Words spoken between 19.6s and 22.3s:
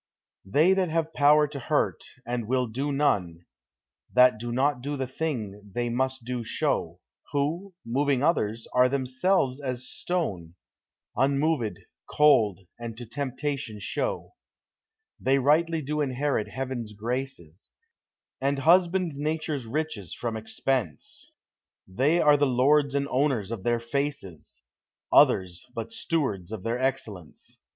riches from expense; They